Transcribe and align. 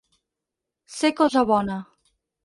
Ser 0.93 1.11
cosa 1.19 1.43
bona. 1.51 1.77